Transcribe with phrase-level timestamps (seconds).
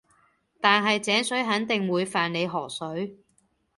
[0.59, 3.19] 但係井水肯定會犯你河水